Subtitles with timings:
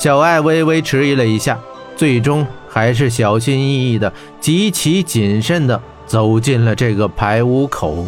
[0.00, 1.58] 小艾微微迟疑了一下，
[1.94, 8.06] 最终还是小心翼翼的、极其谨慎的走进了这个排污口。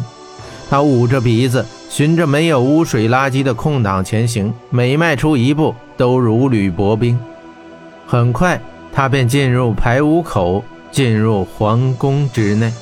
[0.71, 7.21] 他捂着鼻子，循着没有污水垃圾的空档前行，每迈出一步都如履薄冰。
[8.07, 8.59] 很快，
[8.91, 12.73] 他便进入排污口，进入皇宫之内。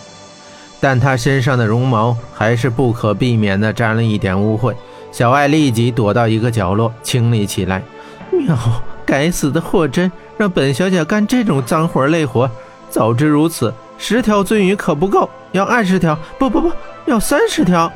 [0.78, 4.72] 但他身上的绒毛还是不可避免地沾了一点污秽。
[5.10, 7.82] 小艾立即躲到一个角落清理起来。
[8.46, 8.56] 喵！
[9.04, 12.50] 该死的霍真，让本小姐干这种脏活累活。
[12.88, 16.16] 早知如此，十条鳟鱼可不够，要二十条。
[16.38, 16.72] 不不不，
[17.06, 17.90] 要三十条。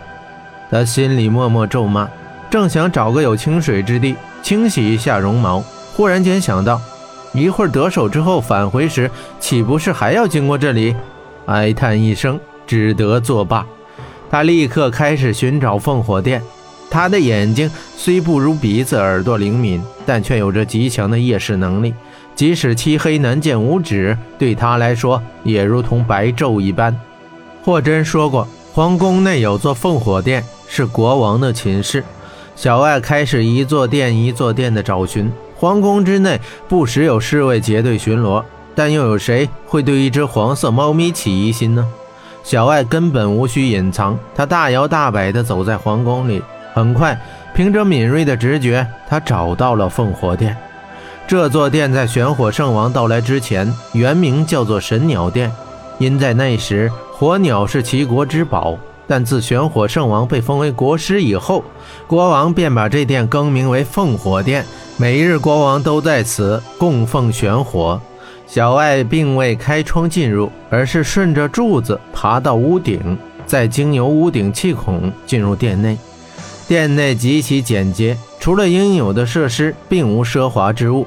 [0.70, 2.08] 他心里默默咒骂，
[2.50, 5.62] 正想找个有清水之地清洗一下绒毛，
[5.96, 6.80] 忽然间想到，
[7.32, 10.94] 一会儿得手之后返回时，岂不是还要经过这里？
[11.46, 12.38] 哀叹一声。
[12.66, 13.66] 只得作罢。
[14.30, 16.42] 他立刻开始寻找烽火殿。
[16.94, 21.92] 他的眼睛虽不如鼻子、耳朵灵敏，但却有着极强的夜视能力。
[22.36, 26.96] 即使漆黑难见五指，对他来说也如同白昼一般。
[27.64, 32.04] 霍真说过，皇宫内有座烽火殿，是国王的寝室。
[32.54, 35.28] 小艾开始一座殿一座殿的找寻。
[35.56, 38.40] 皇宫之内不时有侍卫结队巡逻，
[38.76, 41.84] 但又有谁会对一只黄色猫咪起疑心呢？
[42.44, 46.40] 小艾根本无需隐藏，他大摇大摆地走在皇宫里。
[46.74, 47.16] 很快，
[47.54, 50.56] 凭着敏锐的直觉，他找到了凤火殿。
[51.24, 55.50] 这座殿在玄火圣王到来之前，原名叫做神鸟殿，
[55.98, 58.76] 因在那时火鸟是齐国之宝。
[59.06, 61.62] 但自玄火圣王被封为国师以后，
[62.06, 64.64] 国王便把这殿更名为凤火殿，
[64.96, 68.00] 每日国王都在此供奉玄火。
[68.46, 73.16] 小艾并未开窗进入，而是顺着柱子爬到屋顶，
[73.46, 75.96] 再经由屋顶气孔进入殿内。
[76.66, 81.06] 殿内极其简洁，除了应有的设施，并无奢华之物。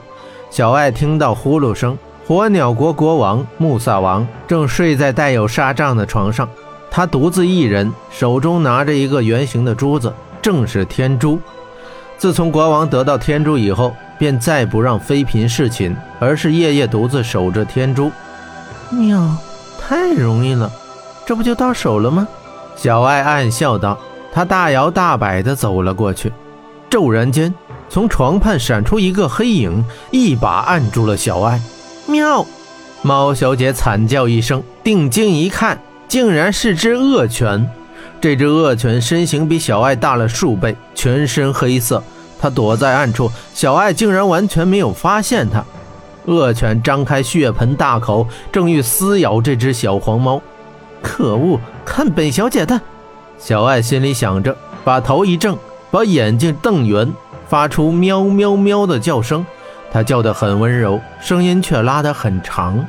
[0.50, 6.48] 小艾听到呼噜声，火鸟国国王穆萨王正睡在带有纱帐的床上，
[6.92, 11.40] 他独自一人，手中拿着一个圆形的珠子，正是天珠。
[12.18, 18.12] 自从国王得到天珠以后，便再不让妃嫔侍寝，而是夜夜独自守着天珠。
[18.90, 19.36] 妙，
[19.80, 20.72] 太容易了，
[21.26, 22.28] 这不就到手了吗？
[22.76, 23.98] 小艾暗笑道。
[24.32, 26.32] 他大摇大摆地走了过去，
[26.90, 27.54] 骤然间，
[27.90, 31.60] 从床畔闪出一个黑影，一把按住了小艾。
[32.06, 32.46] 喵！
[33.02, 37.70] 猫小姐惨叫一声，定睛一看，竟然是只恶犬。
[38.20, 42.04] 这只恶犬身形比小艾大了数倍，全身黑色。
[42.40, 45.64] 它躲在暗处，小艾竟然完全没有发现它。
[46.26, 50.42] 恶犬张开血盆大口，正欲撕咬这只小黄猫。
[51.02, 51.60] 可恶！
[51.86, 52.80] 看本小姐的！
[53.38, 55.58] 小爱心里想着，把头一正，
[55.92, 57.12] 把眼睛瞪圆，
[57.48, 59.46] 发出喵喵喵的叫声。
[59.92, 62.86] 它叫得很温柔，声音却拉得很长。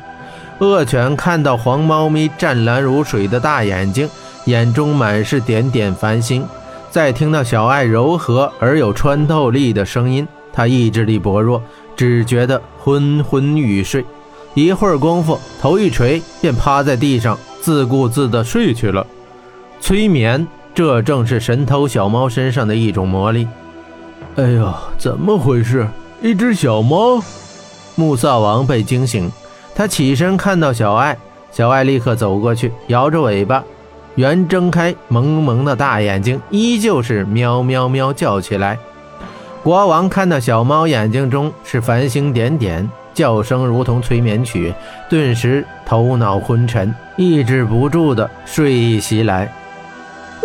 [0.59, 4.09] 恶犬看到黄猫咪湛蓝如水的大眼睛，
[4.47, 6.45] 眼中满是点点繁星。
[6.91, 11.63] 再听到小爱柔和而有穿透力的声音，他意志力薄弱，
[11.95, 14.05] 只觉得昏昏欲睡。
[14.55, 19.07] 一会儿功夫，头一垂，便趴在地上自顾自地睡去了。
[19.81, 23.49] 催眠，这正是神偷小猫身上的一种魔力。
[24.37, 25.87] 哎呦，怎么回事？
[26.21, 27.23] 一只小猫！
[27.95, 29.31] 穆萨王被惊醒，
[29.75, 31.17] 他起身看到小艾，
[31.51, 33.65] 小艾立刻走过去，摇着尾巴，
[34.15, 38.79] 圆睁开萌萌的大眼睛，依旧是喵喵喵叫起来。
[39.65, 44.73] 国王看到小猫眼睛中是繁星点点，叫声如同催眠曲，
[45.11, 49.53] 顿时头脑昏沉，抑制不住的睡意袭来。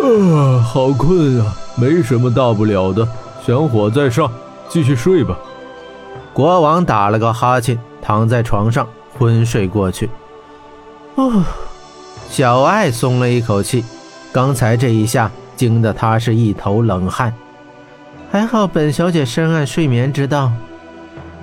[0.04, 1.54] 啊，好困啊！
[1.76, 3.06] 没什么大不了的，
[3.44, 4.30] 玄火在上，
[4.68, 5.36] 继续睡吧。
[6.32, 8.86] 国王打了个哈欠，躺在床上
[9.18, 10.10] 昏睡过去。
[11.14, 11.42] 哦，
[12.28, 13.84] 小艾松了一口气，
[14.30, 17.32] 刚才这一下惊得他是一头冷汗。
[18.30, 20.52] 还好本小姐深谙睡眠之道。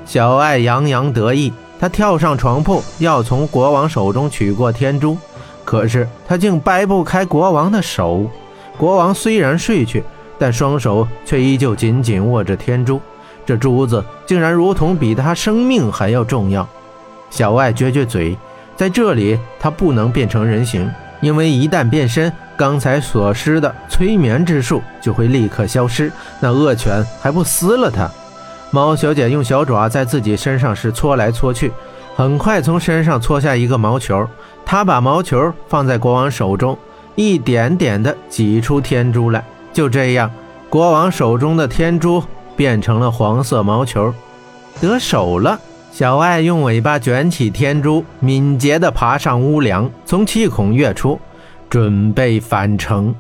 [0.06, 5.18] 小艾洋洋得意，他跳上床铺，要从国王手中取过天珠，
[5.64, 8.30] 可是他竟掰不开国王的手。
[8.78, 10.04] 国王虽然睡去，
[10.40, 13.00] 但双手却依旧紧紧握着天珠。
[13.46, 16.68] 这珠子竟然如同比他生命还要重要。
[17.30, 18.38] 小艾撅撅嘴，
[18.76, 20.90] 在这里他不能变成人形，
[21.22, 26.12] 因为一旦变身，刚才所施的催眠之术就会立刻消失。
[26.40, 28.10] 那恶犬还不撕了他？
[28.70, 31.72] 猫小姐用小爪在自己身上是搓来搓去，
[32.16, 34.26] 很快从身上搓下一个毛球。
[34.66, 36.78] 她把毛球放在国王手中。
[37.16, 39.44] 一点点的挤出天珠来，
[39.74, 40.32] 就这样，
[40.70, 42.24] 国王手中的天珠
[42.56, 44.14] 变成了黄色毛球。
[44.80, 45.60] 得手了。
[45.92, 51.20] 小爱用尾巴卷起天珠，敏捷地爬上屋梁，从气孔跃出，
[51.70, 53.14] 准备返程。